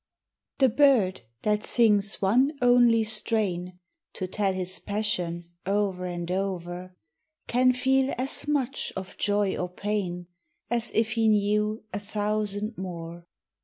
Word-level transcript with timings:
THE 0.57 0.69
bird 0.69 1.21
that 1.43 1.63
sings 1.63 2.19
one 2.23 2.57
only 2.59 3.03
strain, 3.03 3.77
To 4.13 4.25
tell 4.25 4.51
his 4.51 4.79
passion 4.79 5.51
o'er 5.67 6.05
and 6.05 6.31
o'er, 6.31 6.95
Can 7.45 7.71
feel 7.71 8.11
as 8.17 8.47
much 8.47 8.91
of 8.95 9.15
joy 9.19 9.55
or 9.55 9.69
pain 9.69 10.25
As 10.71 10.91
if 10.95 11.11
he 11.11 11.27
knew 11.27 11.83
a 11.93 11.99
thousand 11.99 12.79
more. 12.79 13.27